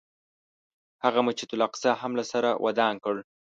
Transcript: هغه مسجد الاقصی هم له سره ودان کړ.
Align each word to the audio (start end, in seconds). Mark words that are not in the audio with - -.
هغه 1.05 1.19
مسجد 1.27 1.49
الاقصی 1.53 1.91
هم 2.01 2.11
له 2.19 2.23
سره 2.31 2.49
ودان 2.63 2.95
کړ. 3.03 3.15